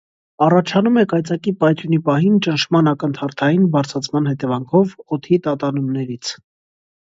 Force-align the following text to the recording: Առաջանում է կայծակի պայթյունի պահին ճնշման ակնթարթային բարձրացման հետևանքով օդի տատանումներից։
Առաջանում 0.43 0.95
է 1.01 1.03
կայծակի 1.11 1.53
պայթյունի 1.63 1.99
պահին 2.07 2.39
ճնշման 2.47 2.91
ակնթարթային 2.93 3.69
բարձրացման 3.77 4.33
հետևանքով 4.33 4.99
օդի 5.19 5.41
տատանումներից։ 5.51 6.35